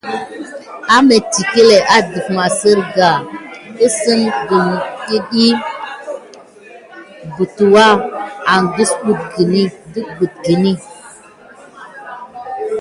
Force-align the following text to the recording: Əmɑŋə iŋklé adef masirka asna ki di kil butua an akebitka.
Əmɑŋə 0.95 1.15
iŋklé 1.39 1.77
adef 1.97 2.25
masirka 2.37 3.09
asna 3.85 4.29
ki 4.45 4.59
di 5.07 5.17
kil 5.29 5.55
butua 7.35 7.87
an 8.53 8.63
akebitka. 8.69 10.77